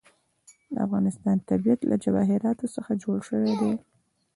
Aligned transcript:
د 0.73 0.75
افغانستان 0.85 1.35
طبیعت 1.49 1.79
له 1.89 1.95
جواهرات 2.03 2.57
څخه 2.75 2.91
جوړ 3.03 3.17
شوی 3.29 3.53
دی. 3.61 3.73